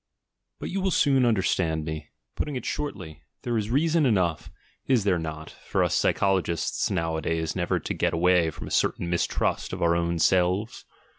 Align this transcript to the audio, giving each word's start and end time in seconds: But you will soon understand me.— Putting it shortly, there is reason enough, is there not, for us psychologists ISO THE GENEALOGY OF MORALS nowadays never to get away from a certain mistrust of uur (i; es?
But 0.57 0.71
you 0.71 0.81
will 0.81 0.89
soon 0.89 1.25
understand 1.27 1.85
me.— 1.85 2.07
Putting 2.35 2.55
it 2.55 2.65
shortly, 2.65 3.21
there 3.43 3.55
is 3.55 3.69
reason 3.69 4.07
enough, 4.07 4.49
is 4.87 5.03
there 5.03 5.19
not, 5.19 5.51
for 5.51 5.83
us 5.83 5.93
psychologists 5.93 6.85
ISO 6.85 6.89
THE 6.89 6.95
GENEALOGY 6.97 7.07
OF 7.07 7.13
MORALS 7.13 7.25
nowadays 7.25 7.55
never 7.55 7.79
to 7.81 7.93
get 7.93 8.13
away 8.15 8.49
from 8.49 8.65
a 8.65 8.71
certain 8.71 9.11
mistrust 9.11 9.73
of 9.73 9.79
uur 9.81 9.95
(i; 9.95 10.13
es? 10.65 10.85